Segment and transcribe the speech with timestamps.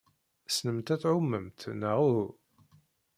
[0.45, 2.27] Tessnemt ad tɛumemt, neɣ uhu?